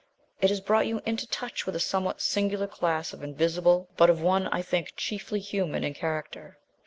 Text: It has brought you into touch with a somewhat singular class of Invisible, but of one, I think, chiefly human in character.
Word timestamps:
It 0.41 0.49
has 0.49 0.61
brought 0.61 0.87
you 0.87 0.99
into 1.05 1.27
touch 1.27 1.67
with 1.67 1.75
a 1.75 1.79
somewhat 1.79 2.21
singular 2.21 2.65
class 2.65 3.13
of 3.13 3.21
Invisible, 3.21 3.87
but 3.97 4.09
of 4.09 4.19
one, 4.19 4.47
I 4.47 4.63
think, 4.63 4.93
chiefly 4.97 5.39
human 5.39 5.83
in 5.83 5.93
character. 5.93 6.57